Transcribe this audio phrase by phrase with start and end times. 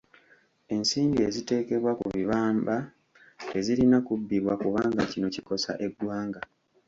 [0.75, 2.75] ensimbi eziteekebwa ku bibamba
[3.49, 6.41] tezirina kubbibwa kubanga kino kikosa eggwanga.